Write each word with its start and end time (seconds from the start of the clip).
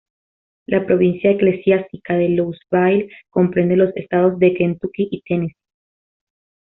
La 0.65 0.83
Provincia 0.87 1.29
Eclesiástica 1.29 2.15
de 2.15 2.29
Louisville 2.29 3.07
comprende 3.29 3.77
los 3.77 3.95
estados 3.95 4.39
de 4.39 4.55
Kentucky 4.55 5.07
y 5.11 5.21
Tennessee. 5.21 5.55